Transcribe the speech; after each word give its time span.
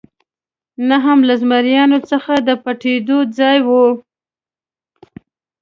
نه 0.87 0.97
هم 1.05 1.19
له 1.27 1.33
زمریانو 1.41 1.99
څخه 2.09 2.33
د 2.47 2.49
پټېدو 2.63 3.17
ځای 3.37 3.57
و. 3.67 3.69